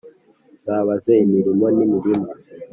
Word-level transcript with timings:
Zabaze 0.65 1.11
imirimo 1.25 1.65
n’imirima, 1.75 2.31